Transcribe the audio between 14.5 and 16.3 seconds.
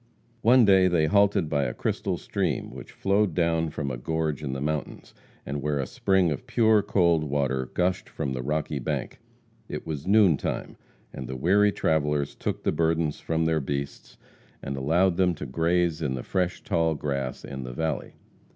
and allowed them to graze in the